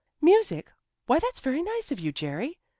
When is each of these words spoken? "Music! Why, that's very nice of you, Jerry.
"Music! 0.19 0.71
Why, 1.05 1.19
that's 1.19 1.39
very 1.41 1.61
nice 1.61 1.91
of 1.91 1.99
you, 1.99 2.11
Jerry. 2.11 2.57